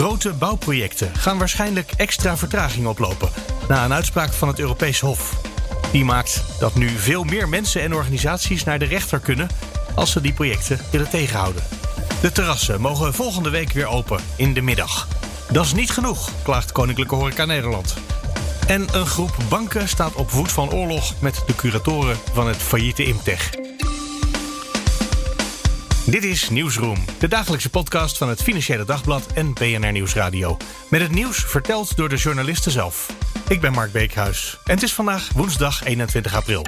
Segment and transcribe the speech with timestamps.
[0.00, 3.30] Grote bouwprojecten gaan waarschijnlijk extra vertraging oplopen
[3.68, 5.40] na een uitspraak van het Europees Hof.
[5.92, 9.48] Die maakt dat nu veel meer mensen en organisaties naar de rechter kunnen
[9.94, 11.62] als ze die projecten willen tegenhouden.
[12.20, 15.08] De terrassen mogen volgende week weer open in de middag.
[15.50, 17.94] Dat is niet genoeg, klaagt Koninklijke Horeca Nederland.
[18.66, 23.04] En een groep banken staat op voet van oorlog met de curatoren van het failliete
[23.04, 23.50] Imtech.
[26.10, 30.56] Dit is Nieuwsroom, de dagelijkse podcast van het Financiële Dagblad en BNR Nieuwsradio.
[30.88, 33.16] Met het nieuws verteld door de journalisten zelf.
[33.48, 36.66] Ik ben Mark Beekhuis en het is vandaag woensdag 21 april.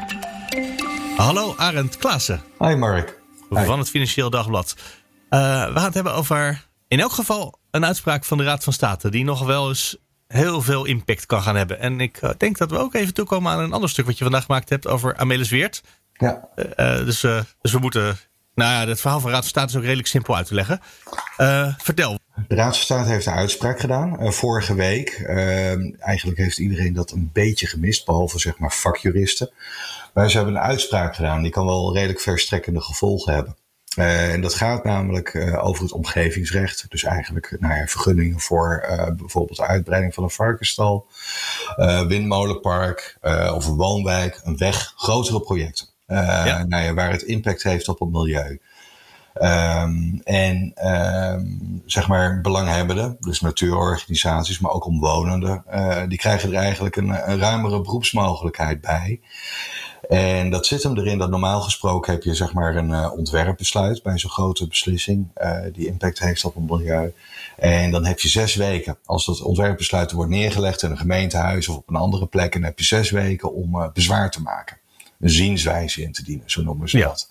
[1.17, 2.43] Hallo Arend Klaassen.
[2.59, 3.21] Hi Mark.
[3.51, 4.75] Van het Financieel Dagblad.
[4.79, 8.73] Uh, we gaan het hebben over in elk geval een uitspraak van de Raad van
[8.73, 9.11] State...
[9.11, 9.97] die nog wel eens
[10.27, 11.81] heel veel impact kan gaan hebben.
[11.81, 14.07] En ik uh, denk dat we ook even toekomen aan een ander stuk...
[14.07, 15.83] wat je vandaag gemaakt hebt over Amelis Weert.
[16.13, 16.49] Ja.
[16.57, 17.21] Uh, dus,
[17.61, 18.19] dus we moeten
[18.55, 20.81] nou ja, het verhaal van Raad van State is ook redelijk simpel uit te leggen.
[21.39, 22.19] Uh, vertel.
[22.49, 25.19] De Raad van State heeft een uitspraak gedaan uh, vorige week.
[25.19, 29.51] Uh, eigenlijk heeft iedereen dat een beetje gemist, behalve zeg maar vakjuristen.
[30.15, 33.57] Maar ze hebben een uitspraak gedaan, die kan wel redelijk verstrekkende gevolgen hebben.
[33.97, 36.85] En dat gaat namelijk over het omgevingsrecht.
[36.89, 38.87] Dus eigenlijk nou vergunningen voor
[39.17, 41.07] bijvoorbeeld de uitbreiding van een varkenstal,
[42.09, 43.19] windmolenpark
[43.55, 45.87] of een woonwijk, een weg, grotere projecten.
[46.13, 46.65] Ja.
[46.65, 48.61] Nou ja, waar het impact heeft op het milieu.
[49.35, 56.57] Um, en um, zeg maar belanghebbenden, dus natuurorganisaties, maar ook omwonenden, uh, die krijgen er
[56.57, 59.21] eigenlijk een, een ruimere beroepsmogelijkheid bij.
[60.09, 64.03] En dat zit hem erin dat normaal gesproken heb je zeg maar een uh, ontwerpbesluit
[64.03, 67.13] bij zo'n grote beslissing uh, die impact heeft op het milieu.
[67.57, 71.77] En dan heb je zes weken, als dat ontwerpbesluit wordt neergelegd in een gemeentehuis of
[71.77, 74.81] op een andere plek, dan heb je zes weken om bezwaar te maken.
[75.23, 77.07] Een zienswijze in te dienen, zo noemen ze Ja.
[77.07, 77.31] dat.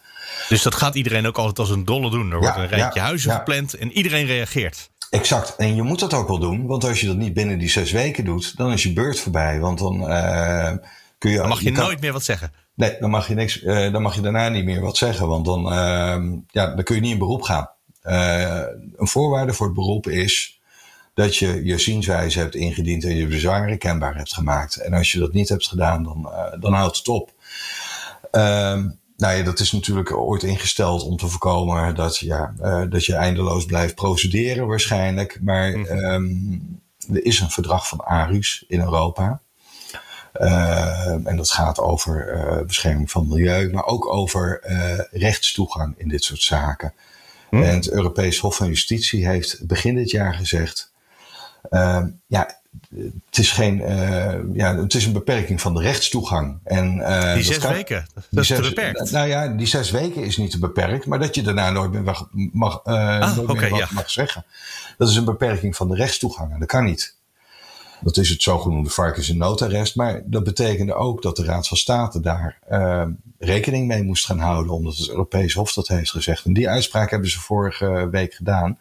[0.50, 2.32] Dus dat gaat iedereen ook altijd als een dolle doen.
[2.32, 4.90] Er wordt Ja, een rijtje ja, huizen gepland en iedereen reageert.
[5.10, 5.56] Exact.
[5.56, 7.92] En je moet dat ook wel doen, want als je dat niet binnen die zes
[7.92, 9.60] weken doet, dan is je beurt voorbij.
[9.60, 10.72] Want dan uh,
[11.18, 11.38] kun je.
[11.38, 12.54] Dan mag je, kan- nooit meer wat zeggen.
[12.76, 13.62] Nee, dan mag je niks.
[13.64, 16.96] eh, dan mag je daarna niet meer wat zeggen, want dan, uh, ja, dan kun
[16.96, 17.70] je niet in beroep gaan.
[18.04, 18.62] Uh,
[18.96, 20.60] een voorwaarde voor het beroep is
[21.14, 24.76] dat je je zienswijze hebt ingediend en je bezwaren kenbaar hebt gemaakt.
[24.76, 27.32] En als je dat niet hebt gedaan, dan, dan houdt het op.
[28.32, 33.06] Um, nou ja, dat is natuurlijk ooit ingesteld om te voorkomen dat, ja, uh, dat
[33.06, 35.40] je eindeloos blijft procederen waarschijnlijk.
[35.42, 35.92] Maar Mhm.
[35.92, 36.82] um,
[37.14, 39.42] er is een verdrag van ARIS in Europa.
[40.42, 46.08] Uh, en dat gaat over uh, bescherming van milieu, maar ook over uh, rechtstoegang in
[46.08, 46.94] dit soort zaken.
[47.50, 47.56] Hm.
[47.56, 50.92] En het Europees Hof van Justitie heeft begin dit jaar gezegd:
[52.28, 52.61] ja,
[53.26, 56.60] het is, geen, uh, ja, het is een beperking van de rechtstoegang.
[56.64, 59.12] En, uh, Die zes kan, weken, dat is zes, te beperkt.
[59.12, 62.04] Nou ja, die zes weken is niet te beperkt, maar dat je daarna nooit meer,
[62.04, 63.88] mag, mag, uh, ah, nooit okay, meer wat ja.
[63.92, 64.46] mag zeggen.
[64.98, 67.16] Dat is een beperking van de rechtstoegang en dat kan niet.
[68.02, 69.96] Dat is het zogenoemde varkens- en noodarrest.
[69.96, 72.60] Maar dat betekende ook dat de Raad van State daar
[73.40, 74.74] rekening mee moest gaan houden.
[74.74, 76.46] Omdat het Europees Hof dat heeft gezegd.
[76.46, 78.80] En die uitspraak hebben ze vorige week gedaan.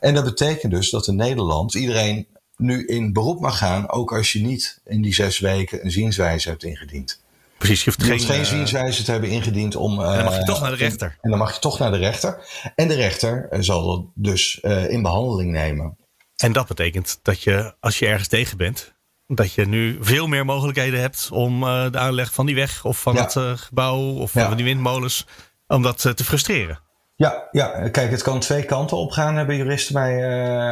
[0.00, 2.26] En dat betekent dus dat in Nederland iedereen
[2.62, 3.90] nu in beroep mag gaan.
[3.90, 7.20] Ook als je niet in die zes weken een zienswijze hebt ingediend.
[7.58, 10.00] Precies, je hoeft Je geen, hoeft geen zienswijze te hebben ingediend om.
[10.00, 11.18] En dan mag je toch naar de rechter.
[11.20, 12.38] En dan mag je toch naar de rechter.
[12.74, 15.96] En de rechter zal dat dus in behandeling nemen.
[16.36, 18.92] En dat betekent dat je, als je ergens tegen bent,
[19.26, 23.00] dat je nu veel meer mogelijkheden hebt om uh, de aanleg van die weg of
[23.00, 23.22] van Ja.
[23.22, 24.46] het uh, gebouw of Ja.
[24.48, 25.26] van die windmolens,
[25.66, 26.80] om dat uh, te frustreren.
[27.16, 30.24] Ja, ja, kijk, het kan twee kanten op gaan, hebben juristen mij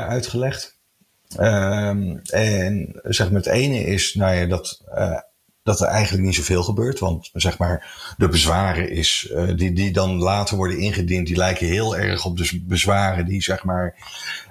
[0.07, 0.80] uitgelegd.
[1.39, 5.19] Um, en zeg maar, het ene is nou ja, dat, uh,
[5.63, 6.99] dat er eigenlijk niet zoveel gebeurt.
[6.99, 11.67] Want zeg maar, de bezwaren is, uh, die, die dan later worden ingediend, die lijken
[11.67, 13.95] heel erg op de bezwaren die zeg maar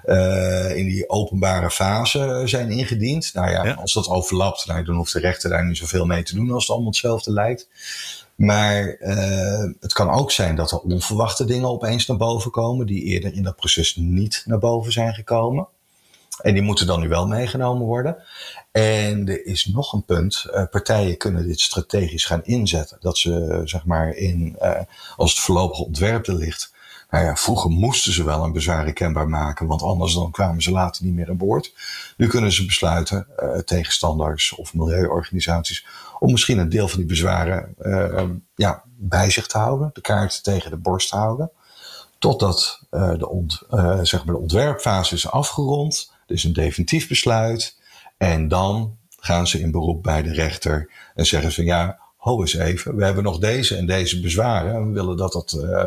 [0.04, 3.30] uh, in die openbare fase zijn ingediend.
[3.34, 3.72] Nou ja, Ja.
[3.72, 6.62] als dat overlapt, nou, dan hoeft de rechter daar niet zoveel mee te doen als
[6.62, 7.68] het allemaal hetzelfde lijkt.
[8.34, 13.02] Maar uh, het kan ook zijn dat er onverwachte dingen opeens naar boven komen, die
[13.02, 15.68] eerder in dat proces niet naar boven zijn gekomen.
[16.42, 18.16] En die moeten dan nu wel meegenomen worden.
[18.72, 20.46] En er is nog een punt.
[20.46, 22.96] Uh, partijen kunnen dit strategisch gaan inzetten.
[23.00, 24.80] Dat ze, zeg maar, in, uh,
[25.16, 26.72] als het voorlopige ontwerp er ligt,
[27.10, 30.70] Nou ja, vroeger moesten ze wel een bezwaar kenbaar maken, want anders dan kwamen ze
[30.70, 31.74] later niet meer aan boord.
[32.16, 35.86] Nu kunnen ze besluiten, uh, tegenstanders of milieuorganisaties,
[36.18, 37.74] om misschien een deel van die bezwaren
[38.54, 41.50] ja, bij zich te houden, de kaart tegen de borst te houden,
[42.18, 43.62] totdat uh, de, ont,
[44.02, 46.09] zeg maar de ontwerpfase is afgerond.
[46.30, 47.78] Dus een definitief besluit.
[48.16, 52.54] En dan gaan ze in beroep bij de rechter en zeggen ze ja, ho eens
[52.54, 55.84] even, we hebben nog deze en deze bezwaren en we willen dat dat uh,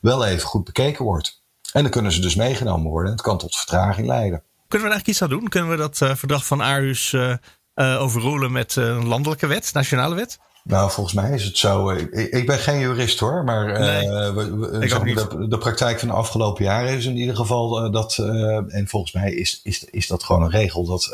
[0.00, 1.42] wel even goed bekeken wordt.
[1.72, 4.42] En dan kunnen ze dus meegenomen worden en het kan tot vertraging leiden.
[4.68, 5.48] Kunnen we er eigenlijk iets aan doen?
[5.48, 7.34] Kunnen we dat uh, verdrag van Aarhus uh,
[7.74, 10.38] overroelen met een landelijke wet, nationale wet?
[10.68, 11.90] Nou, volgens mij is het zo.
[11.90, 15.30] Ik, ik ben geen jurist hoor, maar nee, uh, we, we, ik ook niet.
[15.30, 18.16] De, de, praktijk van de afgelopen jaren is in ieder geval uh, dat.
[18.20, 21.10] Uh, en volgens mij is, is, is dat gewoon een regel dat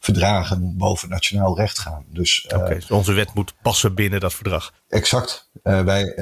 [0.00, 2.04] verdragen boven nationaal recht gaan.
[2.08, 4.72] Dus, okay, dus onze wet moet passen binnen dat verdrag.
[4.88, 5.48] Exact.
[5.62, 6.14] wij,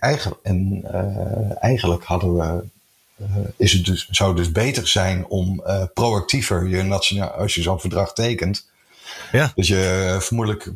[0.00, 0.84] eigenlijk, en
[1.60, 2.64] eigenlijk hadden we.
[3.56, 5.62] is het dus, zou het dus beter zijn om
[5.94, 8.66] proactiever je nationaal, als je zo'n verdrag tekent.
[9.32, 9.52] Ja.
[9.54, 10.70] Dat je vermoedelijk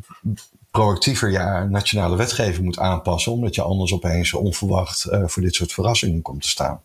[0.77, 5.73] proactiever je nationale wetgeving moet aanpassen, omdat je anders opeens onverwacht uh, voor dit soort
[5.73, 6.81] verrassingen komt te staan.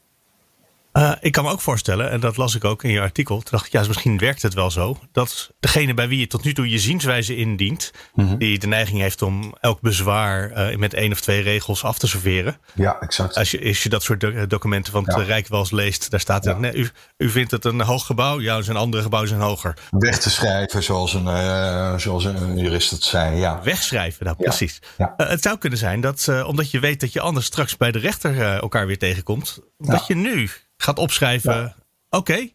[0.99, 3.37] Uh, ik kan me ook voorstellen, en dat las ik ook in je artikel.
[3.37, 4.99] Toen dacht ik, ja, misschien werkt het wel zo.
[5.13, 7.91] Dat degene bij wie je tot nu toe je zienswijze indient.
[8.15, 8.39] -hmm.
[8.39, 12.07] die de neiging heeft om elk bezwaar uh, met één of twee regels af te
[12.07, 12.57] serveren.
[12.75, 13.37] Ja, exact.
[13.37, 15.23] Als je, als je dat soort documenten van het ja.
[15.23, 16.51] Rijk wel eens leest, daar staat ja.
[16.51, 16.61] er.
[16.61, 19.77] Nee, u, u vindt het een hoog gebouw, ja, zijn andere gebouwen zijn hoger.
[19.91, 23.37] Weg te schrijven, zoals een, uh, zoals een jurist het zei.
[23.37, 23.61] Ja.
[23.63, 24.83] Wegschrijven, nou precies.
[25.17, 28.41] Het zou kunnen zijn dat, omdat je weet dat je anders straks bij de rechter
[28.41, 30.51] elkaar weer tegenkomt, dat je nu
[30.83, 31.55] gaat opschrijven.
[31.55, 31.75] Ja.
[32.11, 32.55] Oké, okay,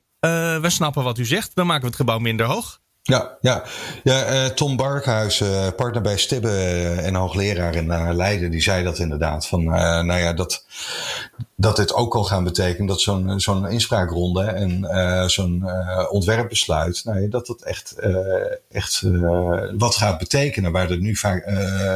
[0.55, 1.51] uh, we snappen wat u zegt.
[1.53, 2.81] Dan maken we het gebouw minder hoog.
[3.01, 3.63] Ja, ja.
[4.03, 6.49] ja uh, Tom Barkhuis, uh, partner bij Stibbe
[7.01, 9.47] en hoogleraar in Leiden, die zei dat inderdaad.
[9.47, 10.65] Van, nou ja, dat,
[11.55, 14.85] dat dit ook kan gaan betekenen dat zo'n zo'n inspraakronde en
[15.29, 15.65] zo'n
[16.09, 17.95] ontwerpbesluit, nou ja, dat dat echt,
[18.71, 19.01] echt
[19.77, 21.49] wat gaat betekenen, waar dat nu vaak,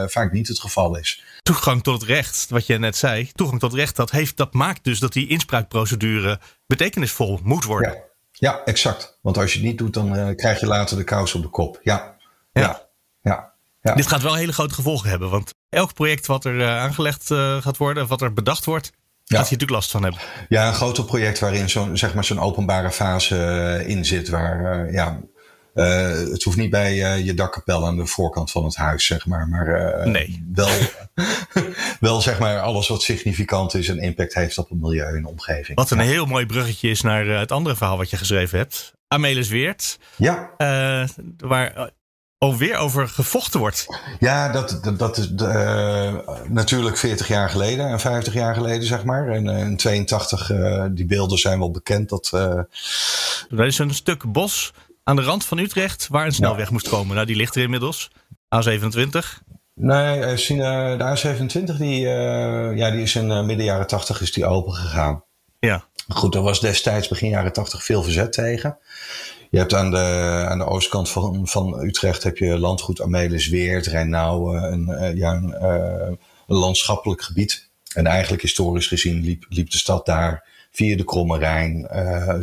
[0.08, 3.72] vaak niet het geval is toegang tot het recht, wat je net zei, toegang tot
[3.72, 7.94] het recht, dat, heeft, dat maakt dus dat die inspraakprocedure betekenisvol moet worden.
[7.94, 9.20] Ja, ja exact.
[9.22, 11.50] Want als je het niet doet, dan uh, krijg je later de kous op de
[11.50, 11.80] kop.
[11.82, 12.16] Ja.
[12.52, 12.62] Ja.
[12.62, 12.82] ja.
[13.22, 13.54] ja.
[13.82, 13.94] ja.
[13.96, 17.62] Dit gaat wel hele grote gevolgen hebben, want elk project wat er uh, aangelegd uh,
[17.62, 19.38] gaat worden, wat er bedacht wordt, ja.
[19.38, 20.22] gaat je natuurlijk last van hebben.
[20.50, 25.20] Ja, een groter project waarin zo'n zeg maar zo'n openbare fase in zit, waar ja,
[25.78, 29.48] het hoeft niet bij uh, je dakkapel aan de voorkant van het huis, zeg maar.
[29.48, 30.46] Maar uh, nee.
[30.54, 30.70] wel,
[32.00, 35.28] wel zeg maar alles wat significant is en impact heeft op het milieu en de
[35.28, 35.78] omgeving.
[35.78, 36.04] Wat een ja.
[36.04, 38.94] heel mooi bruggetje is naar het andere verhaal wat je geschreven hebt.
[39.08, 40.00] Amelis Weert.
[40.16, 40.52] Ja.
[41.38, 41.92] waar
[42.38, 43.88] alweer over gevochten wordt.
[44.20, 45.32] Ja, dat, dat, dat is
[46.48, 49.28] natuurlijk 40 jaar geleden en 50 jaar geleden, zeg maar.
[49.28, 50.52] En in 82,
[50.92, 52.10] die beelden zijn wel bekend.
[52.10, 52.30] Dat,
[53.50, 54.74] dat is een stuk bos
[55.08, 56.72] aan de rand van Utrecht waar een snelweg ja.
[56.72, 57.16] moest komen.
[57.16, 58.12] Nou, die ligt er inmiddels.
[58.56, 59.46] A27.
[59.74, 64.46] Nee, de A27 die, uh, ja, die is in uh, midden jaren 80 is die
[64.46, 65.24] open gegaan.
[65.60, 65.84] Ja.
[66.08, 68.78] Goed, er was destijds begin jaren 80 veel verzet tegen.
[69.50, 73.86] Je hebt aan de, aan de oostkant van, van Utrecht heb je landgoed Amelis Weert,
[73.86, 77.70] Rijnauwen, een, ja, een, een landschappelijk gebied.
[77.94, 80.48] En eigenlijk historisch gezien liep, liep de stad daar
[80.78, 81.88] via de Kromme Rijn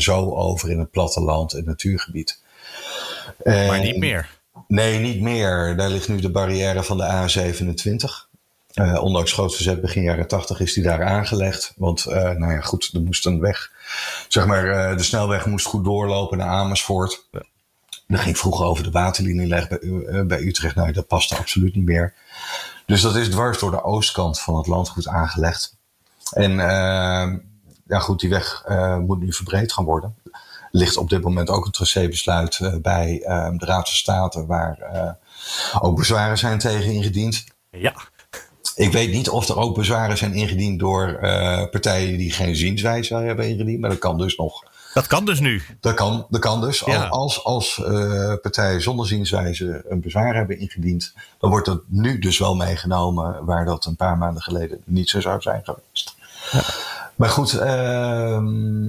[0.01, 2.41] zo over in het platteland, het natuurgebied.
[3.45, 4.31] En, maar niet meer.
[4.69, 5.77] Nee, niet meer.
[5.77, 8.33] Daar ligt nu de barrière van de A27.
[8.75, 11.73] Uh, ondanks groot verzet begin jaren 80 is die daar aangelegd.
[11.77, 13.71] Want, uh, nou ja, goed, er moest een weg.
[14.29, 17.27] Zeg maar, uh, de snelweg moest goed doorlopen naar Amersfoort.
[17.31, 17.43] Ja.
[18.07, 19.69] Dat ging vroeger over de waterlinie bij,
[20.27, 20.75] bij Utrecht.
[20.75, 22.15] Nou, dat paste absoluut niet meer.
[22.87, 25.77] Dus dat is dwars door de oostkant van het landgoed aangelegd.
[26.33, 26.61] En,
[27.87, 28.65] ja, goed, die weg
[29.07, 30.15] moet nu verbreed gaan worden
[30.75, 34.79] ligt op dit moment ook een tracébesluit uh, bij uh, de Raad van State, waar
[34.93, 35.11] uh,
[35.83, 37.45] ook bezwaren zijn tegen ingediend.
[37.71, 37.95] Ja.
[38.75, 41.19] Ik weet niet of er ook bezwaren zijn ingediend door
[41.71, 44.65] partijen die geen zienswijze hebben ingediend, maar dat kan dus nog.
[44.95, 45.63] Dat kan dus nu.
[45.81, 46.81] Dat kan, dat kan dus.
[46.81, 47.07] Ja.
[47.07, 47.83] Als, als
[48.43, 53.65] partijen zonder zienswijze een bezwaar hebben ingediend, dan wordt dat nu dus wel meegenomen, waar
[53.65, 56.15] dat een paar maanden geleden niet zo zou zijn geweest.
[56.53, 56.63] Ja.
[57.17, 58.39] Maar goed, uh,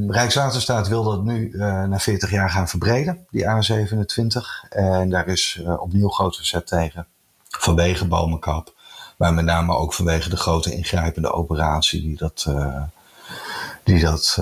[0.08, 4.70] Rijkswaterstaat wil dat nu uh, na 40 jaar gaan verbreden, die A27.
[4.70, 7.08] En daar is uh, opnieuw groot verzet tegen,
[7.50, 8.74] vanwege bomenkap.
[9.18, 12.82] Maar met name ook vanwege de grote ingrijpende operatie die dat, uh,
[13.84, 14.38] die dat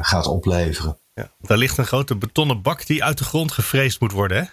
[0.00, 0.98] gaat opleveren.
[1.14, 4.44] Ja, daar ligt een grote betonnen bak die uit de grond gevreesd moet worden, hè?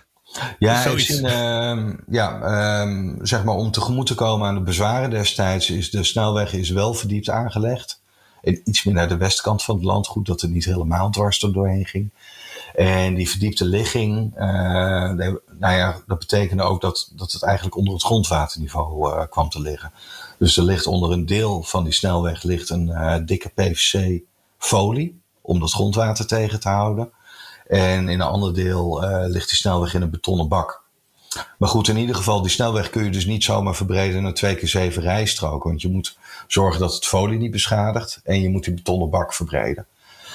[0.59, 2.39] Ja, in, uh, ja
[2.85, 6.69] uh, zeg maar om tegemoet te komen aan de bezwaren destijds is de snelweg is
[6.69, 8.00] wel verdiept aangelegd.
[8.41, 11.53] En iets meer naar de westkant van het landgoed, dat er niet helemaal dwars er
[11.53, 12.11] doorheen ging.
[12.75, 14.43] En die verdiepte ligging, uh,
[15.59, 19.61] nou ja, dat betekende ook dat, dat het eigenlijk onder het grondwaterniveau uh, kwam te
[19.61, 19.91] liggen.
[20.37, 25.59] Dus er ligt onder een deel van die snelweg ligt een uh, dikke PVC-folie om
[25.59, 27.11] dat grondwater tegen te houden.
[27.67, 30.83] En in een ander deel ligt die snelweg in een betonnen bak.
[31.57, 34.55] Maar goed, in ieder geval, die snelweg kun je dus niet zomaar verbreden naar twee
[34.55, 35.69] keer zeven rijstroken.
[35.69, 36.17] Want je moet
[36.53, 39.85] zorgen dat het folie niet beschadigt en je moet die betonnen bak verbreden.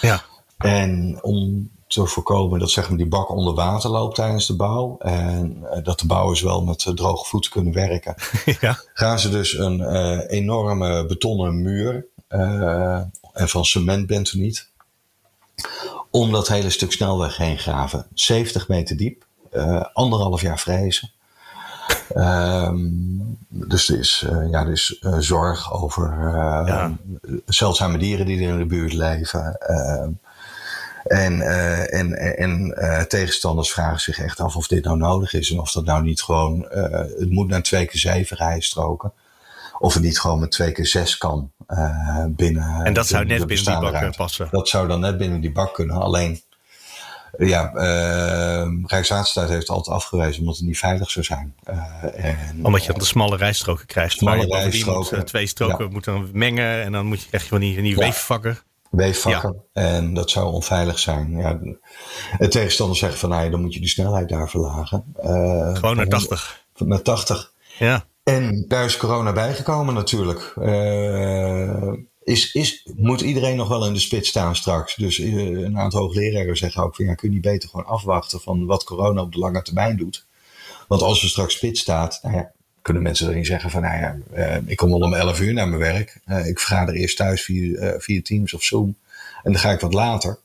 [0.01, 0.23] Ja.
[0.59, 4.97] En om te voorkomen dat zeg maar, die bak onder water loopt tijdens de bouw.
[4.99, 8.15] En uh, dat de bouwers wel met uh, droge voeten kunnen werken.
[8.61, 8.79] ja.
[8.95, 12.07] Gaan ze dus een uh, enorme betonnen muur.
[13.33, 14.69] en van cement bent u niet.
[16.11, 18.07] Om dat hele stuk snelweg heen graven.
[18.15, 19.27] 70 meter diep.
[19.93, 21.11] anderhalf jaar vrezen.
[22.15, 26.15] Um, dus er is, ja, er is zorg over
[26.67, 26.93] ja.
[27.47, 29.59] zeldzame dieren die er in de buurt leven.
[29.59, 30.11] Ehm,
[31.05, 31.41] en,
[31.91, 32.75] en, en
[33.09, 35.51] tegenstanders vragen zich echt af of dit nou nodig is.
[35.51, 36.67] En of dat nou niet gewoon,
[37.19, 39.13] het moet naar twee keer zeven rijstroken.
[39.79, 41.51] Of het niet gewoon met twee keer zes kan
[42.29, 42.85] binnen.
[42.85, 44.49] En dat zou net binnen die bak passen.
[44.51, 45.97] Dat zou dan net binnen die bak kunnen.
[45.97, 46.41] Alleen,
[47.39, 47.71] ja,
[48.87, 51.55] Rijkswaterstaat heeft het altijd afgewezen omdat het niet veilig zou zijn.
[52.15, 54.13] en, omdat je dan de smalle rijstroken krijgt.
[54.13, 55.17] Smalle je rijstroken.
[55.17, 55.91] Moet, twee stroken ja.
[55.91, 57.97] moeten dan mengen en dan moet je, krijg je van die, die ja.
[57.97, 58.59] weefvakken.
[59.73, 59.93] Ja.
[59.93, 61.37] En dat zou onveilig zijn.
[61.37, 61.59] Ja,
[62.39, 65.05] de tegenstanders zeggen van, nou ja, dan moet je de snelheid daar verlagen.
[65.23, 66.65] Uh, Gewoon naar 80.
[66.77, 67.53] Naar 80.
[67.79, 68.05] Ja.
[68.25, 70.55] En daar is corona bijgekomen natuurlijk.
[70.59, 71.93] Uh,
[72.27, 74.95] is, is, moet iedereen nog wel in de spits staan straks?
[74.95, 78.41] Dus uh, een aantal hoogleraren zeggen ook van, ja, kun je niet beter gewoon afwachten
[78.41, 80.27] van wat corona op de lange termijn doet?
[80.89, 82.53] Want als er straks spits staat, nou ja,
[82.83, 85.69] kunnen mensen erin zeggen van, nou ja, uh, ik kom wel om 11 uur naar
[85.69, 86.21] mijn werk.
[86.27, 88.97] Uh, ik vergader eerst thuis via, via Teams of Zoom.
[89.43, 90.39] En dan ga ik wat later.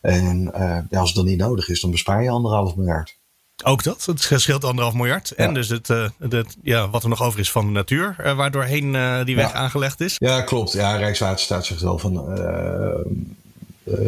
[0.00, 0.50] en
[0.90, 3.16] ja, als het dan niet nodig is, dan bespaar je anderhalf miljard.
[3.62, 5.30] Ook dat, het scheelt anderhalf miljard.
[5.30, 8.92] En dus het, het, ja, wat er nog over is van de natuur, waardoorheen
[9.24, 9.52] die weg ja.
[9.52, 10.16] aangelegd is.
[10.18, 10.72] Ja, klopt.
[10.72, 12.14] Ja, Rijkswaterstaat zegt wel van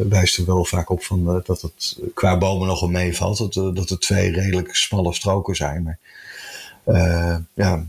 [0.08, 3.38] wijst er wel vaak op van, uh, dat het qua bomen nog wel meevalt.
[3.38, 5.82] Dat, uh, dat er twee redelijk smalle stroken zijn.
[5.82, 5.98] Maar
[6.84, 7.84] uh, ja,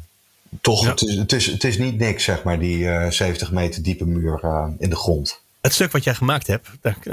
[0.61, 0.89] toch, ja.
[0.89, 4.39] Het, is, het, is, het is niet niks, zeg maar, die 70 meter diepe muur
[4.77, 5.43] in de grond.
[5.65, 6.69] Het stuk wat jij gemaakt hebt,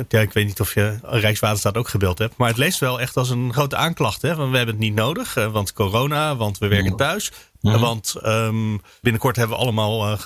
[0.09, 3.17] ja, ik weet niet of je Rijkswaterstaat ook gebeeld hebt, maar het leest wel echt
[3.17, 4.23] als een grote aanklacht.
[4.23, 4.35] Hè?
[4.35, 7.33] Van we hebben het niet nodig, want corona, want we werken thuis.
[7.61, 7.81] Mm.
[7.81, 10.19] Want um, binnenkort hebben we allemaal uh,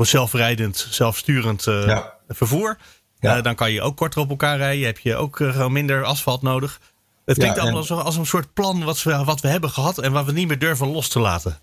[0.00, 2.12] zelfrijdend, zelfsturend uh, ja.
[2.28, 2.78] vervoer.
[3.18, 3.36] Ja.
[3.36, 4.86] Uh, dan kan je ook korter op elkaar rijden.
[4.86, 6.80] Heb je ook gewoon minder asfalt nodig.
[7.24, 10.12] Het klinkt allemaal als, als, een soort plan wat we, wat we hebben gehad en
[10.12, 11.58] wat we niet meer durven los te laten.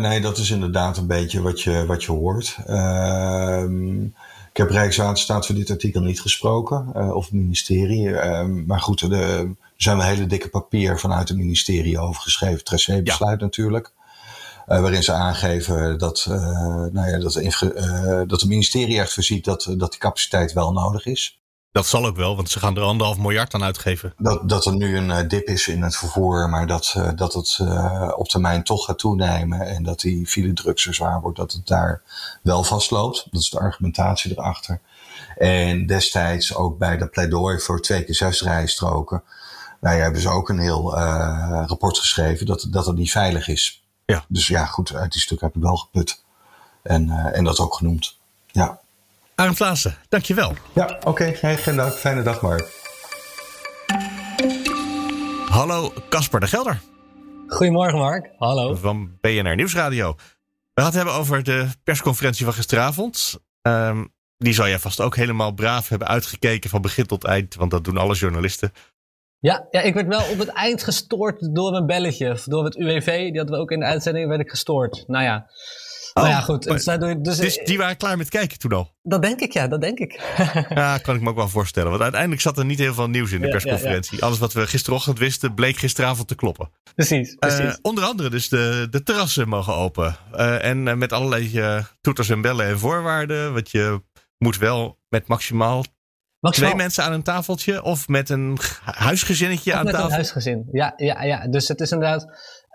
[0.00, 2.56] Nee, dat is inderdaad een beetje wat je, wat je hoort.
[2.68, 3.64] Uh,
[4.56, 8.10] ik heb Rijkswaterstaat voor dit artikel niet gesproken, uh, of het ministerie.
[8.66, 12.60] maar goed, er, er zijn wel hele dikke papier vanuit het ministerie over geschreven.
[12.64, 13.44] Het besluit ja.
[13.44, 13.92] natuurlijk.
[14.68, 16.36] Uh, waarin ze aangeven dat, uh,
[16.92, 17.32] nou ja, dat,
[18.28, 21.40] dat het ministerie echt voorziet dat, dat die capaciteit wel nodig is.
[21.76, 24.14] Dat zal ook wel, want ze gaan er anderhalf miljard aan uitgeven.
[24.18, 27.60] Dat, dat er nu een dip is in het vervoer, maar dat, dat het
[28.16, 29.60] op termijn toch gaat toenemen.
[29.60, 32.02] En dat die file druk zo zwaar wordt dat het daar
[32.42, 33.26] wel vastloopt.
[33.30, 34.80] Dat is de argumentatie erachter.
[35.36, 39.22] En destijds ook bij de pleidooi voor twee keer zes rijstroken.
[39.80, 40.98] Nou ja, hebben ze ook een heel
[41.66, 43.82] rapport geschreven dat, dat het niet veilig is.
[44.04, 44.24] Ja.
[44.28, 46.22] Dus ja, goed, uit die stuk heb ik wel geput.
[46.82, 48.16] En, uh, en dat ook genoemd.
[48.46, 48.80] Ja.
[49.36, 50.54] Arend Vlaassen, dankjewel.
[50.74, 51.08] Ja, oké.
[51.08, 51.36] Okay.
[51.40, 51.92] Hey, geen dank.
[51.92, 52.68] Fijne dag, Mark.
[55.48, 56.80] Hallo, Casper de Gelder.
[57.46, 58.30] Goedemorgen, Mark.
[58.38, 58.74] Hallo.
[58.74, 60.14] Van BNR Nieuwsradio.
[60.74, 63.38] We gaan het hebben over de persconferentie van gisteravond.
[63.62, 67.54] Um, die zal jij vast ook helemaal braaf hebben uitgekeken van begin tot eind.
[67.54, 68.72] Want dat doen alle journalisten.
[69.38, 72.38] Ja, ja, ik werd wel op het eind gestoord door een belletje.
[72.44, 75.04] Door het UWV, die hadden we ook in de uitzending, werd ik gestoord.
[75.06, 75.50] Nou ja,
[76.16, 76.62] oh, nou ja goed.
[77.24, 78.94] Dus, dus, die waren klaar met kijken toen al?
[79.02, 80.20] Dat denk ik, ja, dat denk ik.
[80.68, 81.90] ja, kan ik me ook wel voorstellen.
[81.90, 84.18] Want uiteindelijk zat er niet heel veel nieuws in de ja, persconferentie.
[84.18, 84.26] Ja.
[84.26, 86.70] Alles wat we gisterochtend wisten, bleek gisteravond te kloppen.
[86.94, 87.60] Precies, precies.
[87.60, 90.16] Uh, onder andere dus de, de terrassen mogen open.
[90.34, 93.52] Uh, en uh, met allerlei toeters en bellen en voorwaarden.
[93.52, 94.02] Want je
[94.38, 95.84] moet wel met maximaal
[96.40, 96.70] Maximaal...
[96.70, 100.08] Twee mensen aan een tafeltje of met een huisgezinnetje of aan met tafel?
[100.08, 101.48] Met een huisgezin, ja, ja, ja.
[101.48, 102.26] Dus het is inderdaad.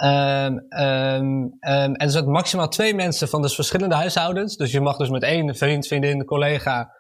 [0.04, 4.58] Um, um, um, en er zijn maximaal twee mensen van dus verschillende huishoudens.
[4.58, 6.92] Dus je mag dus met één vriend, vriendin, collega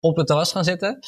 [0.00, 0.98] op het terras gaan zitten.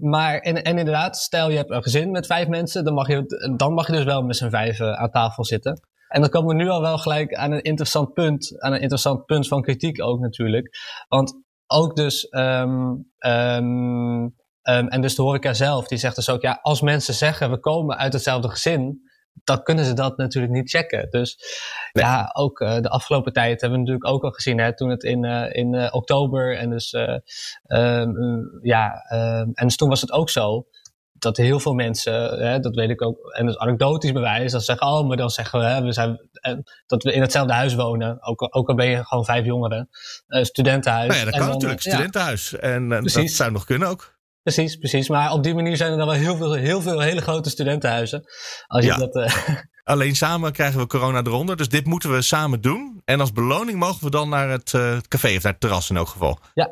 [0.00, 3.52] maar en, en inderdaad, stel je hebt een gezin met vijf mensen, dan mag je,
[3.56, 5.80] dan mag je dus wel met z'n vijf aan tafel zitten.
[6.08, 9.24] En dan komen we nu al wel gelijk aan een interessant punt, aan een interessant
[9.24, 10.78] punt van kritiek ook natuurlijk.
[11.08, 11.34] Want
[11.66, 16.80] ook dus, um, um, en dus de horeca zelf, die zegt dus ook, ja, als
[16.80, 19.05] mensen zeggen we komen uit hetzelfde gezin,
[19.44, 21.10] dan kunnen ze dat natuurlijk niet checken.
[21.10, 21.38] Dus
[21.92, 25.02] ja, ook uh, de afgelopen tijd hebben we natuurlijk ook al gezien, hè, toen het
[25.02, 26.94] in, uh, in uh, oktober en dus,
[27.66, 28.92] um, ja,
[29.54, 30.66] en dus toen was het ook zo
[31.18, 34.86] dat heel veel mensen, hè, dat weet ik ook, en dus anekdotisch bewijs, dat zeggen,
[34.86, 36.20] oh, maar dan zeggen we, hè, we zijn,
[36.86, 39.88] dat we in hetzelfde huis wonen, ook, ook al ben je gewoon vijf jongeren,
[40.26, 41.08] studentenhuis.
[41.08, 42.50] Nou ja, dat kan dan, natuurlijk, studentenhuis.
[42.50, 44.15] Ja, en dat zou nog kunnen ook.
[44.46, 45.08] Precies, precies.
[45.08, 48.24] Maar op die manier zijn er dan wel heel veel, heel veel hele grote studentenhuizen.
[48.66, 48.96] Als je ja.
[48.96, 49.56] dat, uh...
[49.92, 51.56] Alleen samen krijgen we corona eronder.
[51.56, 53.02] Dus dit moeten we samen doen.
[53.04, 55.96] En als beloning mogen we dan naar het uh, café of naar het terras in
[55.96, 56.38] elk geval.
[56.54, 56.70] Ja,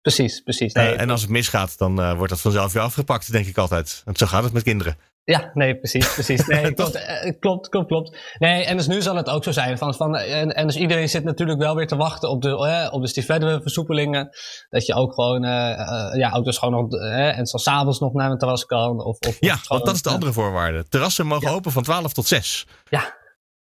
[0.00, 0.72] precies, precies.
[0.72, 4.02] Nee, uh, en als het misgaat, dan wordt dat vanzelf weer afgepakt, denk ik altijd.
[4.04, 4.96] Want zo gaat het met kinderen.
[5.28, 6.46] Ja, nee, precies, precies.
[6.46, 7.06] Nee, klopt,
[7.38, 8.18] klopt, klopt, klopt.
[8.38, 9.78] Nee, en dus nu zal het ook zo zijn.
[9.78, 12.92] Van, van, en, en dus iedereen zit natuurlijk wel weer te wachten op, de, eh,
[12.92, 14.28] op dus die verdere versoepelingen.
[14.68, 17.98] Dat je ook gewoon, uh, uh, ja, ook dus gewoon nog, uh, en zo s'avonds
[17.98, 19.04] nog naar een terras kan.
[19.04, 20.88] Of, of, ja, want dat is de andere voorwaarde.
[20.88, 21.54] Terrassen mogen ja.
[21.54, 22.66] open van 12 tot 6.
[22.90, 23.16] Ja.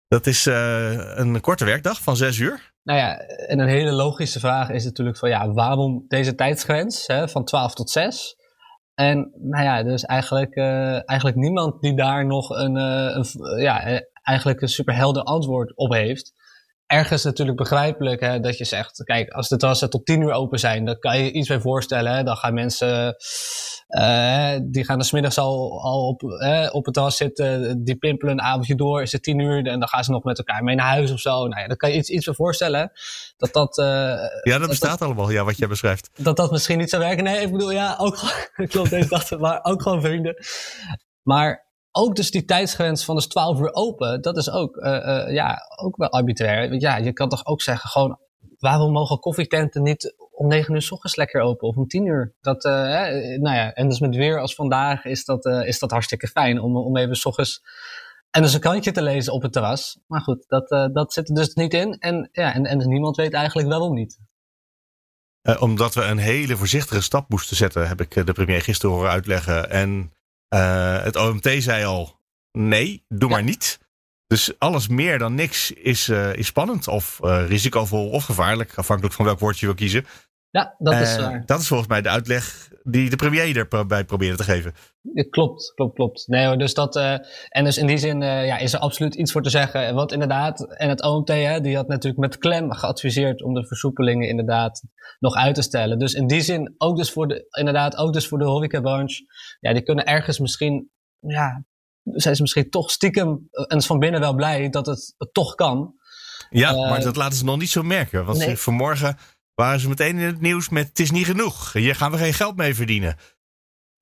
[0.07, 2.73] Dat is een korte werkdag van 6 uur.
[2.83, 7.29] Nou ja, en een hele logische vraag is natuurlijk van, ja, waarom deze tijdsgrens hè,
[7.29, 8.35] van 12 tot 6?
[8.95, 14.01] En nou ja, dus eigenlijk, uh, eigenlijk niemand die daar nog een, uh, een, ja,
[14.23, 16.33] eigenlijk een superhelder antwoord op heeft.
[16.93, 20.59] Ergens natuurlijk begrijpelijk hè, dat je zegt, kijk, als de terrassen tot tien uur open
[20.59, 22.15] zijn, dan kan je iets bij voorstellen.
[22.15, 23.15] Hè, dan gaan mensen,
[23.87, 26.23] uh, die gaan er smiddags al, al op,
[26.71, 29.87] op het terras zitten, die pimpelen een avondje door, is het tien uur, en dan
[29.87, 31.47] gaan ze nog met elkaar mee naar huis of zo.
[31.47, 32.91] Nou ja, dan kan je iets, iets bij voorstellen.
[33.37, 33.75] Dat dat,
[34.43, 36.09] ja, dat bestaat dat, allemaal, ja, wat jij beschrijft.
[36.13, 37.23] Dat dat misschien niet zou werken.
[37.23, 40.35] Nee, ik bedoel, ja, ook gewoon, klopt deze dag, maar ook gewoon vrienden.
[41.21, 45.33] Maar ook dus die tijdsgrens van dus 12 uur open, dat is ook, uh, uh,
[45.33, 46.73] ja, ook wel arbitrair.
[46.73, 48.19] Ja, je kan toch ook zeggen, gewoon,
[48.57, 52.35] waarom mogen koffietenten niet om 9 uur s ochtends lekker open of om 10 uur?
[52.41, 56.27] Dat, uh, nou ja, en dus met weer als vandaag is dat, is dat hartstikke
[56.27, 57.61] fijn om, om even s ochtends
[58.31, 59.99] en dus een krantje te lezen op het terras.
[60.07, 61.97] Maar goed, dat, dat zit er dus niet in.
[61.99, 64.19] En, ja, en, en niemand weet eigenlijk waarom niet.
[65.59, 69.69] Omdat we een hele voorzichtige stap moesten zetten, heb ik de premier gisteren horen uitleggen.
[69.69, 70.13] En
[71.03, 72.19] het OMT zei al:
[72.51, 73.35] nee, doe ja.
[73.35, 73.79] maar niet.
[74.27, 79.15] Dus alles meer dan niks is, uh, is spannend of uh, risicovol of gevaarlijk, afhankelijk
[79.15, 80.05] van welk woord je wil kiezen.
[80.49, 81.45] Ja, dat is waar.
[81.45, 84.73] Dat is volgens mij de uitleg die de premier erbij probeerde te geven.
[85.29, 86.27] Klopt, klopt, klopt.
[86.27, 87.15] Nee dus dat, uh,
[87.49, 89.95] en dus in die zin uh, ja, is er absoluut iets voor te zeggen.
[89.95, 94.27] Want inderdaad, en het OMT, hè, die had natuurlijk met klem geadviseerd om de versoepelingen
[94.27, 94.83] inderdaad
[95.19, 95.99] nog uit te stellen.
[95.99, 99.25] Dus in die zin, ook dus voor de, inderdaad, ook dus voor de horecabranche,
[99.59, 101.65] ja, die kunnen ergens misschien, ja,
[102.03, 105.55] zijn ze misschien toch stiekem, en is van binnen wel blij dat het, het toch
[105.55, 105.95] kan.
[106.49, 108.25] Ja, uh, maar dat laten ze nog niet zo merken.
[108.25, 108.57] Want nee.
[108.57, 109.17] vanmorgen
[109.55, 111.73] waren ze meteen in het nieuws met het is niet genoeg.
[111.73, 113.17] Hier gaan we geen geld mee verdienen.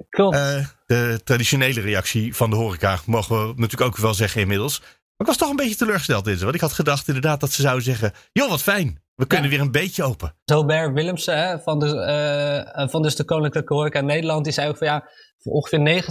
[0.09, 0.35] Klopt.
[0.35, 4.79] Uh, de traditionele reactie van de horeca mogen we natuurlijk ook wel zeggen inmiddels.
[4.79, 6.43] Maar ik was toch een beetje teleurgesteld in ze.
[6.43, 8.11] Want ik had gedacht inderdaad dat ze zouden zeggen...
[8.31, 9.01] joh, wat fijn.
[9.15, 9.55] We kunnen ja.
[9.55, 10.35] weer een beetje open.
[10.45, 11.85] Zo Ber Willemsen hè, van, de,
[12.77, 14.43] uh, van dus de Koninklijke Horeca in Nederland...
[14.43, 16.05] die zei ook van ja, voor ongeveer 90%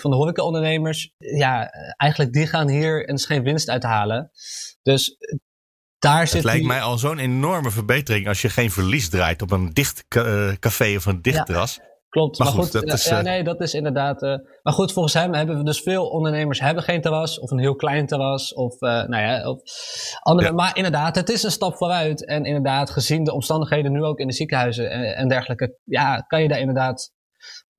[0.00, 1.12] van de horecaondernemers...
[1.16, 4.30] ja, eigenlijk die gaan hier eens geen winst uithalen.
[4.82, 5.16] Dus
[5.98, 6.68] daar het zit lijkt die...
[6.68, 10.96] mij al zo'n enorme verbetering als je geen verlies draait op een dicht uh, café
[10.96, 11.80] of een dicht ja, terras.
[12.08, 14.22] Klopt, maar, maar goed, goed dat is, ja, nee, dat is inderdaad.
[14.22, 17.58] Uh, maar goed, volgens hem hebben we dus veel ondernemers hebben geen terras of een
[17.58, 19.60] heel klein terras of, uh, nou ja, of
[20.22, 20.48] andere.
[20.48, 20.54] Ja.
[20.54, 24.26] Maar inderdaad, het is een stap vooruit en inderdaad, gezien de omstandigheden nu ook in
[24.26, 27.12] de ziekenhuizen en, en dergelijke, ja, kan je daar inderdaad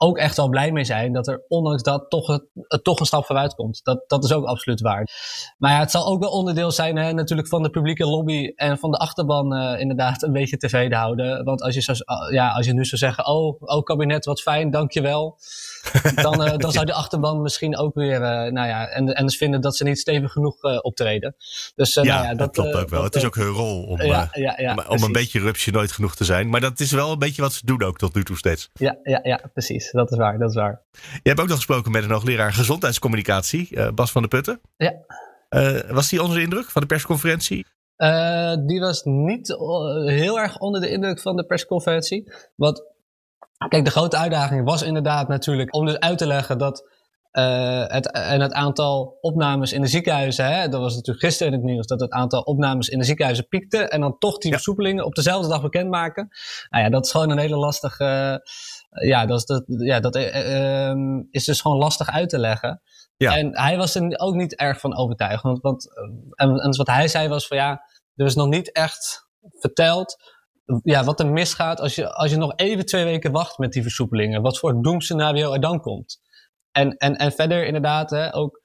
[0.02, 3.26] ook echt wel blij mee zijn dat er ondanks dat toch, het, toch een stap
[3.26, 3.80] vooruit komt.
[3.84, 5.10] Dat, dat is ook absoluut waar.
[5.58, 8.78] Maar ja, het zal ook wel onderdeel zijn hè, natuurlijk van de publieke lobby en
[8.78, 11.44] van de achterban uh, inderdaad een beetje tevreden houden.
[11.44, 11.94] Want als je, zo,
[12.32, 15.38] ja, als je nu zou zeggen, oh, oh kabinet, wat fijn, dankjewel.
[16.16, 19.38] Dan, uh, dan zou de achterban misschien ook weer, uh, nou ja, en, en dus
[19.38, 21.36] vinden dat ze niet stevig genoeg optreden.
[21.76, 23.04] Dus, ja, nou ja, dat, dat klopt ook wel.
[23.04, 25.92] het is ook hun rol om, ja, ja, ja, om, om een beetje rupsje nooit
[25.92, 26.50] genoeg te zijn.
[26.50, 28.70] Maar dat is wel een beetje wat ze doen ook tot nu toe steeds.
[28.74, 29.92] Ja, ja, ja precies.
[29.92, 30.82] Dat is waar, dat is waar.
[30.92, 34.62] Je hebt ook nog gesproken met een hoogleraar gezondheidscommunicatie, Bas van der Putten.
[34.78, 34.94] Ja.
[35.90, 37.66] Was die onze indruk van de persconferentie?
[38.00, 39.48] Uh, die was niet
[40.06, 42.34] heel erg onder de indruk van de persconferentie.
[42.56, 42.84] Want,
[43.68, 46.98] kijk, de grote uitdaging was inderdaad natuurlijk om dus uit te leggen dat
[47.32, 51.60] uh, het, en het aantal opnames in de ziekenhuizen, hè, dat was natuurlijk gisteren in
[51.60, 54.98] het nieuws, dat het aantal opnames in de ziekenhuizen piekte en dan toch die versoepelingen
[54.98, 55.04] ja.
[55.04, 56.30] op dezelfde dag bekendmaken.
[56.70, 58.42] Nou ja, dat is gewoon een hele lastige,
[58.90, 62.82] ja, dat, dat, ja, dat ehm, is dus gewoon lastig uit te leggen.
[63.18, 63.38] Ja.
[63.38, 65.44] En hij was er ook niet erg van overtuigd.
[65.44, 65.88] Want, want
[66.36, 67.82] en, en wat hij zei was van ja,
[68.16, 69.28] er is nog niet echt
[69.60, 70.38] verteld
[70.84, 73.82] ja, wat er misgaat als je, als je nog even twee weken wacht met die
[73.82, 74.42] versoepelingen.
[74.42, 76.22] Wat voor doemscenario er dan komt.
[76.72, 78.62] En, en, en verder inderdaad hè, ook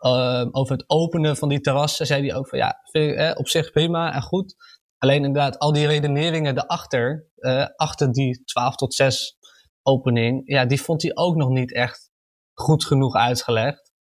[0.00, 3.30] uh, over het openen van die terrassen zei hij ook van ja, vind ik, eh,
[3.34, 4.54] op zich prima en goed.
[4.98, 9.36] Alleen inderdaad, al die redeneringen erachter, uh, achter die 12 tot 6
[9.82, 12.10] opening, ja, die vond hij ook nog niet echt
[12.54, 13.92] goed genoeg uitgelegd.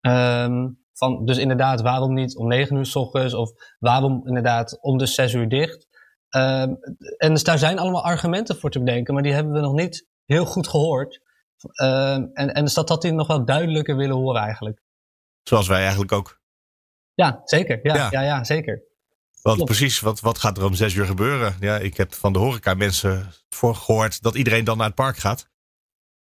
[0.00, 4.98] Um, van, dus inderdaad, waarom niet om 9 uur s ochtends of waarom inderdaad om
[4.98, 5.89] de 6 uur dicht?
[6.36, 6.78] Um,
[7.16, 10.06] en dus daar zijn allemaal argumenten voor te bedenken, maar die hebben we nog niet
[10.24, 11.20] heel goed gehoord.
[11.82, 14.82] Um, en, en dus dat had hij nog wel duidelijker willen horen eigenlijk.
[15.42, 16.40] Zoals wij eigenlijk ook.
[17.14, 17.80] Ja, zeker.
[17.82, 18.08] Ja, ja.
[18.10, 18.82] ja, ja zeker.
[19.42, 21.56] Want precies, wat, wat gaat er om zes uur gebeuren?
[21.60, 25.16] Ja, ik heb van de horeca mensen voor gehoord dat iedereen dan naar het park
[25.16, 25.48] gaat.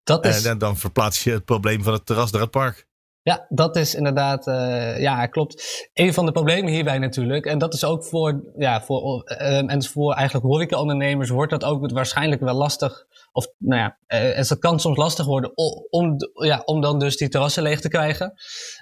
[0.03, 0.45] Dat is...
[0.45, 2.87] En dan verplaats je het probleem van het terras naar het park.
[3.23, 5.89] Ja, dat is inderdaad, uh, ja, klopt.
[5.95, 7.47] Een van de problemen hierbij natuurlijk.
[7.47, 11.91] En dat is ook voor, ja, voor, uh, en voor eigenlijk horecaondernemers wordt dat ook
[11.91, 15.57] waarschijnlijk wel lastig of nou ja, het kan soms lastig worden
[15.91, 18.33] om, ja, om dan dus die terrassen leeg te krijgen.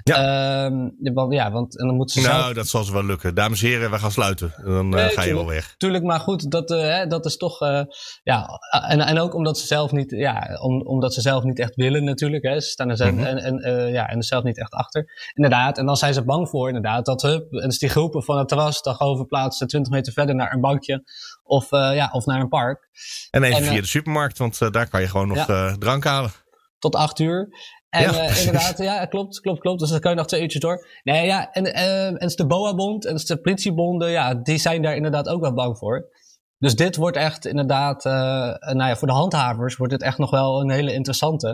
[0.03, 2.29] Ja, um, want, ja want en dan moeten ze.
[2.29, 3.35] Nou, dat zal ze wel lukken.
[3.35, 4.55] Dames en heren, we gaan sluiten.
[4.65, 5.75] Dan uh, ga je wel weg.
[5.77, 7.59] Tuurlijk, maar goed, dat, uh, dat is toch.
[8.23, 8.49] ja,
[8.89, 12.05] en, en ook omdat ze zelf niet, ja, om, omdat ze zelf niet echt willen,
[12.05, 12.45] natuurlijk.
[12.45, 12.61] Hè.
[12.61, 13.27] Ze staan er zelf, mm -hmm.
[13.27, 15.31] en, en, ja, en er zelf niet echt achter.
[15.35, 18.39] Inderdaad, en dan zijn ze bang voor, inderdaad, dat hup, en dus die groepen van
[18.39, 21.03] het terras dan gewoon verplaatsen 20 meter verder naar een bankje
[21.51, 22.89] of, ja, of naar een park.
[23.31, 26.05] En even en, via de supermarkt want uh, daar kan je gewoon nog uh, drank
[26.05, 26.31] halen.
[26.79, 27.49] Tot acht uur.
[27.89, 29.81] En ja, uh, inderdaad, ja, klopt, klopt, klopt.
[29.81, 30.87] Dus dan kan je nog twee uurtjes door.
[31.03, 35.41] Nee, ja, en, en de BOA-bond en de politiebonden, ja, die zijn daar inderdaad ook
[35.41, 36.09] wel bang voor.
[36.59, 40.61] Dus dit wordt echt inderdaad, nou ja, voor de handhavers wordt dit echt nog wel
[40.61, 41.49] een hele interessante.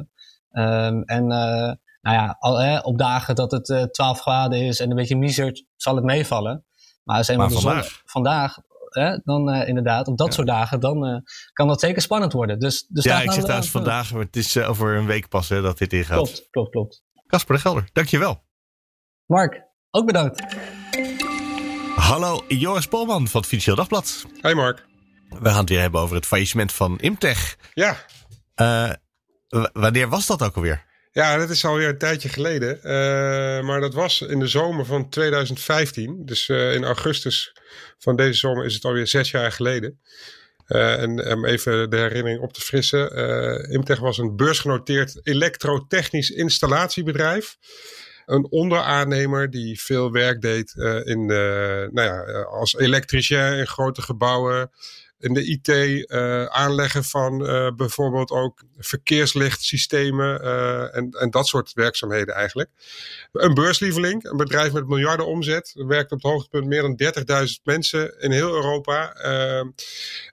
[0.52, 5.16] Um, en nou ja, al, op dagen dat het 12 graden is en een beetje
[5.16, 6.64] miezert, zal het meevallen.
[7.06, 8.02] Maar, maar vandaag?
[8.04, 8.59] vandaag
[8.96, 11.16] hè, dan uh, inderdaad, op dat soort dagen, dan uh,
[11.52, 12.59] kan dat zeker spannend worden.
[12.59, 15.48] Dus, dus ja, ik zeg trouwens vandaag, maar het is uh, over een week pas
[15.48, 16.16] hè, dat dit ingaat.
[16.16, 17.04] Klopt, klopt, klopt.
[17.26, 18.44] Casper de Gelder, dankjewel.
[19.26, 20.42] Mark, ook bedankt.
[21.96, 24.26] Hallo, Joris Polman van het Financieel Dagblad.
[24.40, 24.87] Hey Mark.
[25.28, 27.56] We gaan het weer hebben over het faillissement van Imtech.
[27.74, 27.96] Ja.
[29.72, 30.86] wanneer was dat ook alweer?
[31.16, 32.76] Ja, dat is alweer een tijdje geleden.
[32.76, 32.83] Uh,
[33.66, 36.22] maar dat was in de zomer van 2015.
[36.24, 37.57] Dus uh, in augustus
[37.98, 40.00] van deze zomer is het alweer zes jaar geleden.
[40.68, 43.11] Uh, en om even de herinnering op te frissen.
[43.70, 47.57] Imtech was een beursgenoteerd elektrotechnisch installatiebedrijf.
[48.26, 50.72] Een onderaannemer die veel werk deed
[51.05, 54.70] in nou ja, als elektricien in grote gebouwen
[55.18, 61.72] in de IT uh, aanleggen van uh, bijvoorbeeld ook verkeerslichtsystemen uh, en, en dat soort
[61.72, 62.70] werkzaamheden eigenlijk.
[63.33, 67.00] Een beurslieveling, een bedrijf met miljarden omzet, werkt op het hoogtepunt meer dan
[67.48, 69.12] 30.000 mensen in heel Europa.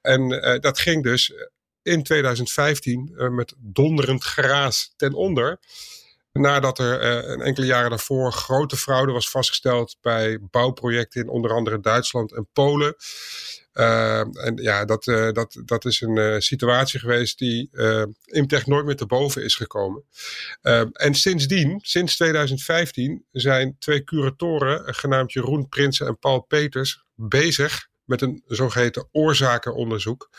[0.02, 0.30] en
[0.62, 1.34] dat ging dus
[1.82, 5.60] in 2015 met donderend geraas ten onder.
[6.34, 11.80] Nadat er uh, enkele jaren daarvoor grote fraude was vastgesteld bij bouwprojecten in onder andere
[11.80, 12.96] Duitsland en Polen.
[13.74, 17.70] Uh, en ja, dat, uh, dat, dat is een uh, situatie geweest die
[18.26, 20.04] Imtech nooit meer te boven is gekomen.
[20.94, 28.22] En sindsdien, sinds 2015, zijn twee curatoren, genaamd Jeroen Prinsen en Paul Peters, bezig met
[28.22, 30.30] een zogeheten oorzakenonderzoek.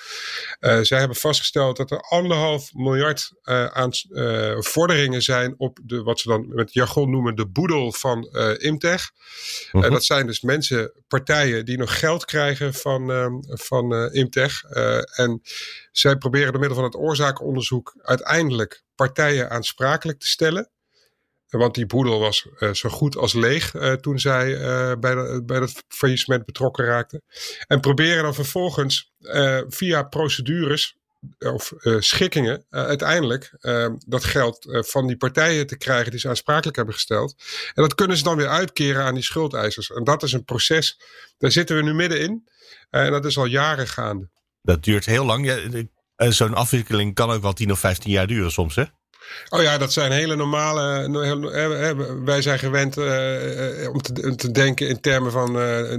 [0.61, 6.03] Uh, zij hebben vastgesteld dat er anderhalf miljard uh, aan uh, vorderingen zijn op de,
[6.03, 8.23] wat ze dan met jargon noemen de boedel van
[8.59, 9.11] Imtech.
[9.71, 9.83] -huh.
[9.83, 9.93] Mhm.
[9.93, 14.63] dat zijn dus mensen, partijen die nog geld krijgen van, ehm, van Imtech.
[15.15, 15.41] en
[15.93, 20.71] zij proberen door middel van het oorzakenonderzoek uiteindelijk partijen aansprakelijk te stellen.
[21.59, 25.61] Want die boedel was uh, zo goed als leeg uh, toen zij uh, bij, bij
[25.61, 27.23] het faillissement betrokken raakten.
[27.67, 29.13] En proberen dan vervolgens
[29.69, 30.97] via procedures
[31.39, 33.57] of schikkingen uiteindelijk
[34.07, 37.35] dat geld van die partijen te krijgen die ze aansprakelijk hebben gesteld.
[37.75, 39.91] En dat kunnen ze dan weer uitkeren aan die schuldeisers.
[39.91, 41.01] En dat is een proces,
[41.39, 42.49] daar zitten we nu middenin.
[42.91, 44.29] en dat is al jaren gaande.
[44.63, 45.47] Dat duurt heel lang.
[45.47, 45.59] Ja,
[46.17, 48.85] Zo'n afwikkeling kan ook wel 10 of 15 jaar duren soms, hè?
[49.49, 51.11] Oh ja, dat zijn hele normale.
[52.25, 55.53] Wij zijn gewend uh, om, te, te, denken in termen van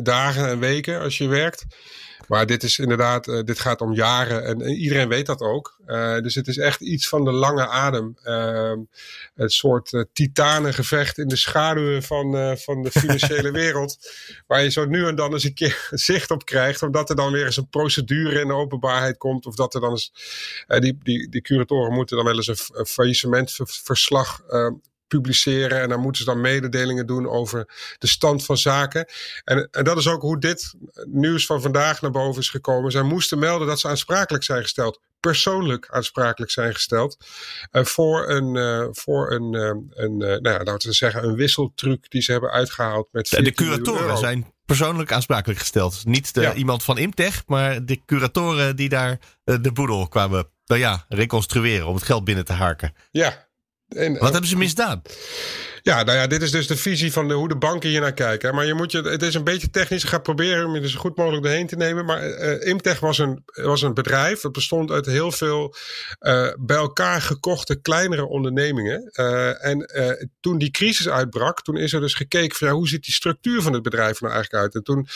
[0.03, 1.65] dagen en weken als je werkt.
[2.27, 5.77] Maar dit is inderdaad, uh, dit gaat om jaren en, iedereen weet dat ook.
[5.87, 8.17] Uh, dus het is echt iets van de lange adem.
[8.23, 8.73] Uh,
[9.35, 13.97] een soort uh, titanengevecht in de schaduwen van, van de financiële wereld.
[14.47, 16.81] Waar je zo nu en dan eens een keer zicht op krijgt.
[16.81, 19.45] Omdat er dan weer eens een procedure in de openbaarheid komt.
[19.45, 20.11] Of dat er dan eens,
[20.67, 24.41] die, die, die curatoren moeten dan wel eens een, een faillissementverslag
[25.07, 25.81] publiceren.
[25.81, 27.65] En dan moeten ze dan mededelingen doen over
[27.97, 29.07] de stand van zaken.
[29.43, 32.91] En, en dat is ook hoe dit nieuws van vandaag naar boven is gekomen.
[32.91, 35.01] Zij moesten melden dat ze aansprakelijk zijn gesteld.
[35.19, 37.17] Persoonlijk aansprakelijk zijn gesteld.
[37.71, 42.09] Uh, voor een, uh, voor een, uh, een nou ja, laten we zeggen, een wisseltruc
[42.09, 43.29] die ze hebben uitgehaald met.
[43.29, 46.05] De curatoren zijn persoonlijk aansprakelijk gesteld.
[46.05, 46.53] Niet de, ja.
[46.53, 51.95] iemand van Imtech, maar de curatoren die daar de boedel kwamen nou ja, reconstrueren om
[51.95, 52.93] het geld binnen te harken.
[53.11, 53.44] Ja,
[53.87, 55.01] en, Wat hebben ze misdaan?
[55.85, 58.13] Ja, nou ja, dit is dus de visie van de, hoe de banken hier naar
[58.13, 58.55] kijken.
[58.55, 60.03] Maar je moet je, het is een beetje technisch.
[60.03, 62.05] Ik ga proberen om je zo goed mogelijk doorheen te nemen.
[62.05, 64.41] Maar uh, Imtech was een, was een bedrijf.
[64.41, 65.75] Dat bestond uit heel veel
[66.19, 69.11] uh, bij elkaar gekochte kleinere ondernemingen.
[69.13, 69.89] Uh, en
[70.39, 73.61] toen die crisis uitbrak, toen is er dus gekeken van ja, hoe ziet die structuur
[73.61, 74.75] van het bedrijf nou eigenlijk uit.
[74.75, 75.07] En toen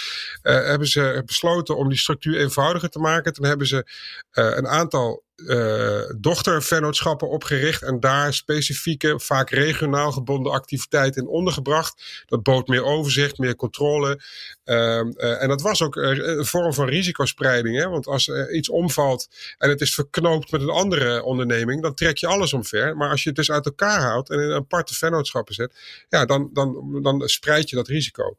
[0.42, 3.34] hebben ze besloten om die structuur eenvoudiger te maken.
[3.34, 3.86] Toen hebben ze
[4.32, 12.24] een aantal uh, dochtervennootschappen opgericht en daar specifieke, vaak regionaal gebonden activiteiten in ondergebracht.
[12.26, 14.22] Dat bood meer overzicht, meer controle.
[14.66, 17.78] Uh, uh, en dat was ook een vorm van risicospreiding.
[17.78, 17.90] Hè?
[17.90, 22.28] Want als iets omvalt en het is verknoopt met een andere onderneming, dan trek je
[22.28, 22.98] alles omver.
[22.98, 25.76] Maar als je het dus uit elkaar houdt en in aparte vennootschappen zet,
[26.10, 28.36] ja, dan, dan, dan spreid je dat risico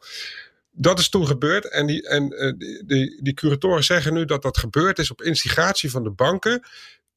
[0.71, 1.69] dat is toen gebeurd.
[1.69, 2.53] En, die, en uh,
[2.87, 6.63] die, die curatoren zeggen nu dat dat gebeurd is op instigatie van de banken.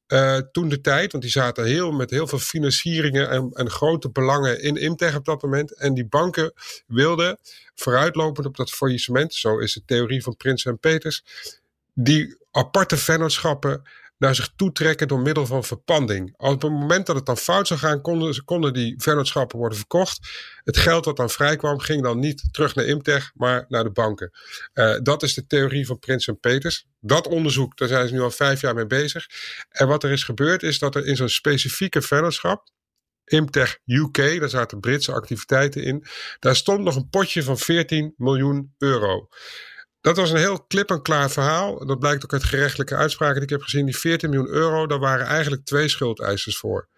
[0.08, 4.10] Uh, toen de tijd, want die zaten heel, met heel veel financieringen en, en grote
[4.10, 5.74] belangen in Imtech op dat moment.
[5.76, 6.52] En die banken
[6.86, 7.38] wilden,
[7.74, 11.24] vooruitlopend op dat faillissement, zo is de theorie van Prins en Peters,
[11.94, 13.82] die aparte vennootschappen
[14.18, 16.34] naar zich toe trekken door middel van verpanding.
[16.36, 20.28] Op het moment dat het dan fout zou gaan, konden, konden die vennootschappen worden verkocht.
[20.64, 24.30] Het geld dat dan vrijkwam, ging dan niet terug naar Imtech, maar naar de banken.
[24.74, 26.86] Uh, dat is de theorie van Prins en Peters.
[27.00, 29.26] Dat onderzoek, daar zijn ze nu al vijf jaar mee bezig.
[29.68, 32.72] En wat er is gebeurd, is dat er in zo'n specifieke vennootschap,
[33.24, 36.04] Imtech UK, daar zaten Britse activiteiten in,
[36.38, 39.28] daar stond nog een potje van 14 miljoen euro.
[40.04, 41.86] Dat was een heel klip en klaar verhaal.
[41.86, 43.84] Dat blijkt ook uit gerechtelijke uitspraken die ik heb gezien.
[43.84, 46.88] Die 14 miljoen euro, daar waren eigenlijk twee schuldeisers voor.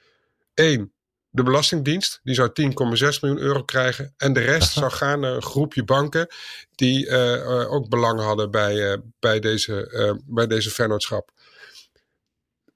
[0.54, 0.92] Eén,
[1.30, 4.14] de Belastingdienst, die zou 10,6 miljoen euro krijgen.
[4.16, 6.26] En de rest zou gaan naar een groepje banken
[6.74, 11.30] die uh, ook belang hadden bij, uh, bij, deze, uh, bij deze vennootschap.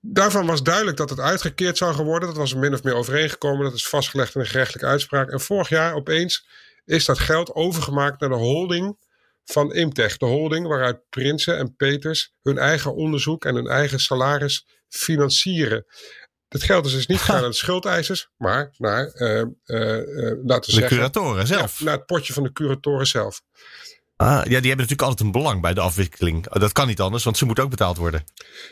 [0.00, 2.28] Daarvan was duidelijk dat het uitgekeerd zou worden.
[2.28, 3.64] Dat was er min of meer overeengekomen.
[3.64, 5.30] Dat is vastgelegd in een gerechtelijke uitspraak.
[5.30, 6.46] En vorig jaar opeens
[6.84, 9.08] is dat geld overgemaakt naar de holding
[9.44, 14.66] van Imtech, de holding waaruit Prinsen en Peters hun eigen onderzoek en hun eigen salaris
[14.88, 15.86] financieren.
[16.48, 20.60] Dat geld is dus niet gegaan aan de schuldeisers, maar naar, uh, uh, laten we
[20.60, 21.78] de zeggen, curatoren zelf.
[21.78, 23.42] Ja, naar het potje van de curatoren zelf.
[24.16, 26.48] Ah, ja, die hebben natuurlijk altijd een belang bij de afwikkeling.
[26.48, 28.24] Dat kan niet anders, want ze moeten ook betaald worden.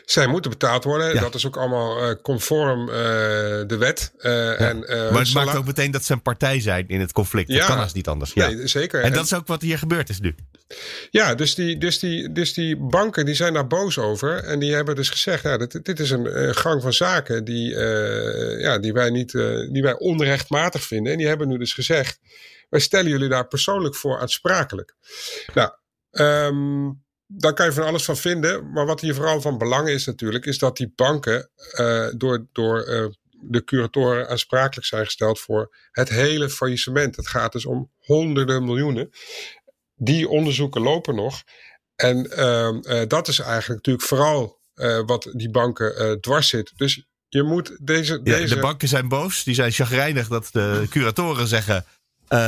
[0.05, 1.13] Zij moeten betaald worden.
[1.13, 1.19] Ja.
[1.21, 4.13] Dat is ook allemaal uh, conform uh, de wet.
[4.17, 4.55] Uh, ja.
[4.55, 7.49] en, maar het maakt ook meteen dat ze een partij zijn in het conflict.
[7.49, 7.57] Ja.
[7.57, 8.33] Dat kan als niet anders.
[8.33, 8.47] Ja.
[8.47, 8.99] Nee, zeker.
[8.99, 10.35] En, en dat is ook wat hier gebeurd is nu.
[11.09, 14.43] Ja, dus die, dus, die, dus die banken die zijn daar boos over.
[14.43, 18.61] En die hebben dus gezegd, ja, dit, dit is een, gang van zaken die, uh,
[18.61, 21.11] ja, die, wij niet, uh, die wij onrechtmatig vinden.
[21.11, 22.19] En die hebben nu dus gezegd,
[22.69, 24.95] wij stellen jullie daar persoonlijk voor aansprakelijk.
[25.53, 25.71] Nou,
[26.11, 28.71] um, daar kan je van alles van vinden.
[28.71, 32.85] Maar wat hier vooral van belang is natuurlijk, is dat die banken uh, door, door
[33.41, 37.15] de curatoren aansprakelijk zijn gesteld voor het hele faillissement.
[37.15, 39.09] Het gaat dus om honderden miljoenen
[39.99, 41.43] die onderzoeken lopen nog.
[41.95, 46.71] En uh, dat is eigenlijk natuurlijk vooral uh, wat die banken uh, dwars zit.
[46.75, 48.55] Dus je moet deze, ja, deze.
[48.55, 51.85] De banken zijn boos, die zijn chagrijnig dat de curatoren zeggen.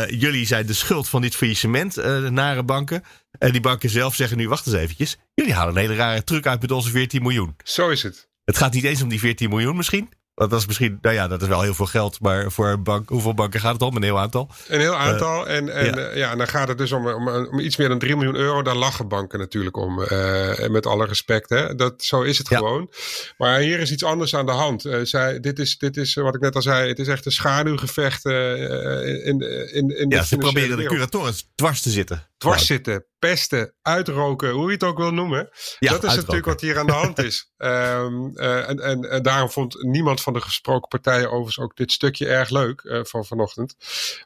[0.07, 1.95] jullie zijn de schuld van dit faillissement,
[2.29, 3.03] nare banken.
[3.39, 5.17] En die banken zelf zeggen nu: wacht eens eventjes.
[5.33, 7.55] Jullie halen een hele rare truc uit met onze 14 miljoen.
[7.63, 8.29] Zo is het.
[8.43, 10.09] Het gaat niet eens om die 14 miljoen misschien.
[10.49, 12.19] Dat is misschien, nou ja, dat is wel heel veel geld.
[12.19, 13.95] Maar voor een bank, hoeveel banken gaat het om?
[13.95, 14.49] Een heel aantal.
[14.67, 15.47] Een heel aantal.
[15.47, 16.15] Uh, en en ja.
[16.15, 16.35] Ja.
[16.35, 18.61] dan gaat het dus om, om, om, iets meer dan 3 miljoen euro.
[18.61, 19.99] Daar lachen banken natuurlijk om.
[19.99, 21.49] Uh, met alle respect.
[21.49, 21.75] Hè.
[21.75, 22.57] Dat, zo is het ja.
[22.57, 22.91] gewoon.
[23.37, 24.85] Maar hier is iets anders aan de hand.
[25.03, 26.87] zij, dit, is, dit is wat ik net al zei.
[26.87, 31.81] Het is echt een schaduwgevecht in, in, in, in Ja, ze proberen de curatoren dwars
[31.81, 32.29] te zitten.
[32.37, 35.49] Dwars zitten, pesten, uitroken, hoe je het ook wil noemen.
[35.79, 36.15] Ja, dat is uitroken.
[36.15, 37.45] natuurlijk wat hier aan de hand is.
[37.61, 41.91] Ehm, eh, en, en, en, daarom vond niemand van de gesproken partijen overigens ook dit
[41.91, 43.75] stukje erg leuk uh, van vanochtend.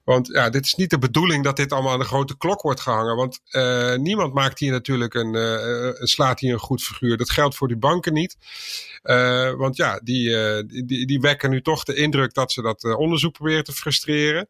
[0.04, 2.80] Want ja, dit is niet de bedoeling dat dit allemaal aan de grote klok wordt
[2.80, 3.16] gehangen.
[3.16, 7.18] Want uh, niemand maakt hier natuurlijk een, slaat hier een goed figuur.
[7.18, 8.38] Dat geldt voor die banken niet.
[9.58, 10.30] want ja, die,
[10.86, 14.48] die, die wekken nu toch de indruk dat ze dat onderzoek proberen te frustreren.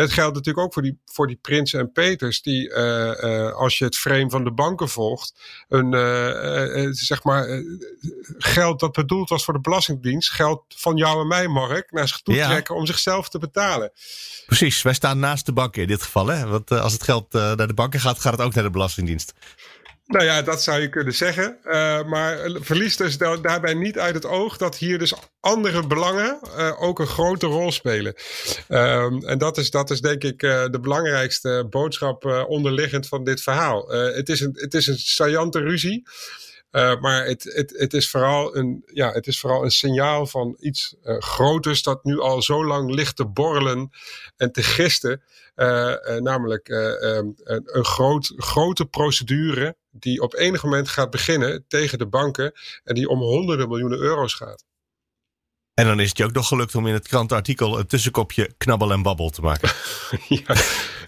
[0.00, 2.74] Het geldt natuurlijk ook voor die, voor die Prinsen en Peters, die
[3.54, 5.34] als je het frame van de banken volgt,
[5.68, 7.62] een zeg maar
[8.38, 12.20] geld dat bedoeld was voor de Belastingdienst, geld van jou en mij, Mark, naar zich
[12.20, 13.92] toe trekken om zichzelf te betalen.
[14.46, 16.26] Precies, wij staan naast de banken in dit geval.
[16.26, 16.46] Hè?
[16.46, 19.32] Want als het geld naar de banken gaat, gaat het ook naar de Belastingdienst.
[20.10, 21.58] Nou ja, dat zou je kunnen zeggen.
[21.64, 26.82] Uh, maar verlies dus daarbij niet uit het oog dat hier dus andere belangen uh,
[26.82, 28.14] ook een grote rol spelen.
[28.68, 33.42] Um, en dat is, dat is denk ik uh, de belangrijkste boodschap onderliggend van dit
[33.42, 33.88] verhaal.
[33.88, 36.08] het, is een, het is een saillante ruzie.
[36.70, 40.96] Maar het, het, het, is vooral een, ja, het is vooral een signaal van iets
[41.02, 43.90] groters dat nu al zo lang ligt te borrelen
[44.36, 45.22] en te gisten.
[46.18, 52.06] Namelijk um, een, een groot, grote procedure die op enig moment gaat beginnen tegen de
[52.06, 52.52] banken
[52.84, 54.64] en die om honderden miljoenen euro's gaat.
[55.74, 58.92] En dan is het je ook nog gelukt om in het krantenartikel een tussenkopje knabbel
[58.92, 59.70] en babbel te maken.
[60.46, 60.56] ja,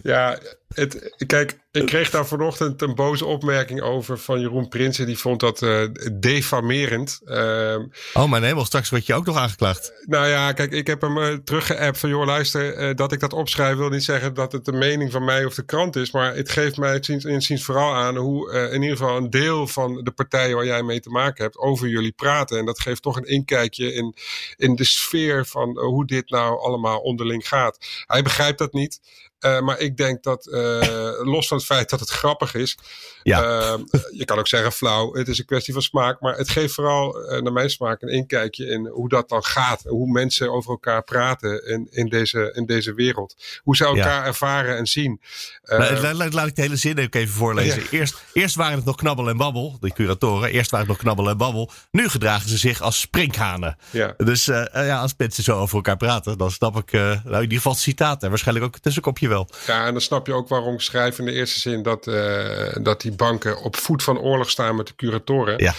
[0.02, 0.38] ja
[0.74, 5.06] het, kijk, ik kreeg daar vanochtend een boze opmerking over van Jeroen Prinsen.
[5.06, 7.20] Die vond dat uh, defamerend.
[7.24, 7.76] Uh,
[8.14, 9.92] oh, mijn hemel, straks word je ook nog aangeklaagd.
[10.06, 12.08] Nou ja, kijk, ik heb hem uh, teruggeappt van...
[12.08, 15.24] joh, luister, uh, dat ik dat opschrijf wil niet zeggen dat het de mening van
[15.24, 16.10] mij of de krant is.
[16.10, 20.10] Maar het geeft mij inziens vooral aan hoe in ieder geval een deel van de
[20.10, 20.56] partijen...
[20.56, 22.58] waar jij mee te maken hebt, over jullie praten.
[22.58, 24.14] En dat geeft toch een inkijkje in,
[24.56, 28.04] in de sfeer van hoe dit nou allemaal onderling gaat.
[28.06, 29.00] Hij begrijpt dat niet.
[29.42, 30.80] Uh, maar ik denk dat, uh,
[31.22, 32.78] los van het feit dat het grappig is.
[33.22, 33.42] Ja.
[33.42, 33.78] Uh,
[34.12, 36.20] je kan ook zeggen flauw, het is een kwestie van smaak.
[36.20, 39.82] Maar het geeft vooral, naar mijn smaak, een inkijkje in hoe dat dan gaat.
[39.82, 43.36] Hoe mensen over elkaar praten in, in, deze, in deze wereld.
[43.62, 44.24] Hoe ze elkaar ja.
[44.24, 45.20] ervaren en zien.
[45.62, 47.82] laat, laat, laat, ik de hele zin ook even voorlezen.
[47.82, 47.88] Ja.
[47.90, 50.50] Eerst, eerst waren het nog knabbel en babbel, de curatoren.
[50.50, 51.70] Eerst waren het nog knabbel en babbel.
[51.90, 53.76] Nu gedragen ze zich als sprinkhanen.
[53.90, 54.14] Ja.
[54.16, 57.72] Dus ja, als mensen zo over elkaar praten, dan snap ik nou, in ieder geval
[57.72, 58.22] het citaat.
[58.22, 59.48] En waarschijnlijk ook een tussenkopje wel.
[59.66, 62.76] Ja, en dan snap je ook waarom ik schrijf in de eerste zin dat, uh,
[62.82, 65.58] dat die banken op voet van oorlog staan met de curatoren.
[65.58, 65.74] Ja.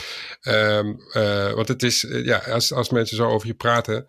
[0.78, 4.08] Um, uh, want het is, uh, ja, als, als mensen zo over je praten,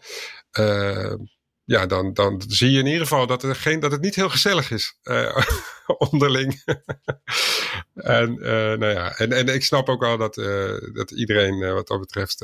[1.67, 4.29] ja, dan, dan zie je in ieder geval dat, er geen, dat het niet heel
[4.29, 4.99] gezellig is
[6.11, 6.63] onderling.
[7.95, 8.35] en,
[8.79, 10.35] nou ja, en, en ik snap ook wel dat,
[10.93, 12.39] dat iedereen wat dat betreft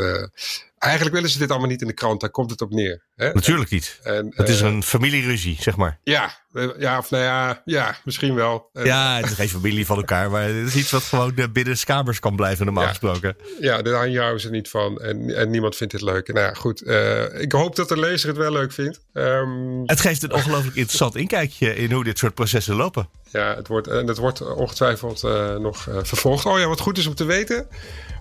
[0.81, 3.03] Eigenlijk willen ze dit allemaal niet in de krant, daar komt het op neer.
[3.17, 3.33] Hè?
[3.33, 3.99] Natuurlijk niet.
[4.03, 5.99] En, het is een familieruzie, zeg maar.
[6.03, 6.35] Ja,
[6.79, 8.71] ja, of nou ja, ja, misschien wel.
[8.73, 11.85] Ja, het is geen familie van elkaar, maar het is iets wat gewoon binnen de
[11.85, 12.89] kamers kan blijven, normaal ja.
[12.89, 13.37] gesproken.
[13.61, 16.33] Ja, daar houden ze niet van en, en niemand vindt dit leuk.
[16.33, 16.83] Nou ja, goed.
[16.83, 19.01] Uh, ik hoop dat de lezer het wel leuk vindt.
[19.13, 23.09] Um, het geeft een ongelooflijk interessant inkijkje in hoe dit soort processen lopen.
[23.31, 26.47] Ja, het wordt, en het wordt ongetwijfeld uh, nog uh, vervolgd.
[26.47, 27.67] Oh ja, wat goed is om te weten.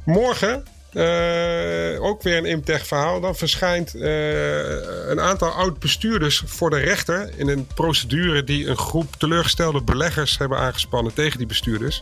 [0.06, 3.22] Morgen uh, ook weer een Imtech verhaal.
[3.22, 9.16] Dan verschijnt uh, een aantal oud-bestuurders voor de rechter in een procedure die een groep
[9.18, 12.02] teleurgestelde beleggers hebben aangespannen tegen die bestuurders.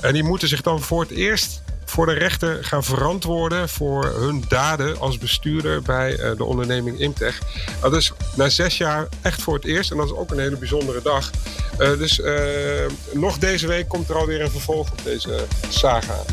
[0.00, 4.44] En die moeten zich dan voor het eerst voor de rechter gaan verantwoorden voor hun
[4.48, 7.38] daden als bestuurder bij uh, de onderneming Imtech.
[7.80, 10.56] Dat is na zes jaar echt voor het eerst en dat is ook een hele
[10.56, 11.30] bijzondere dag.
[11.76, 12.22] dus
[13.12, 16.24] nog deze week komt er alweer een vervolg op deze saga.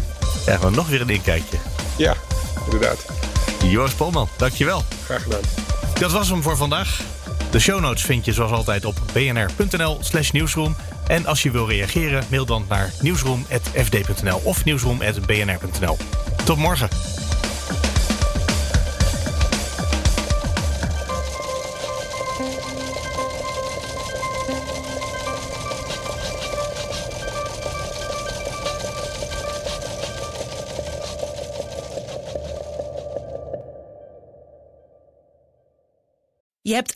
[0.45, 1.57] Ja, maar nog weer een inkijkje.
[1.97, 2.15] Ja,
[2.63, 3.05] inderdaad.
[3.63, 4.83] Joris Polman, dankjewel.
[5.05, 5.41] Graag gedaan.
[5.99, 7.01] Dat was hem voor vandaag.
[7.51, 10.75] De show notes vind je zoals altijd op bnr.nl slash nieuwsroom.
[11.07, 15.97] En als je wil reageren, mail dan naar nieuwsroom.fd.nl of nieuwsroom.bnr.nl.
[16.45, 16.89] Tot morgen.